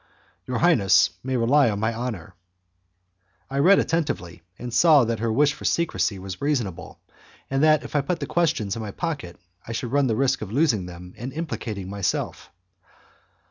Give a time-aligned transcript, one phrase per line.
[0.47, 2.33] "Your highness may rely on my honour."
[3.51, 6.99] I read attentively, and I saw that her wish for secrecy was reasonable,
[7.51, 9.37] and that if I put the questions in my pocket
[9.67, 12.49] I should run the risk of losing them and implicating myself.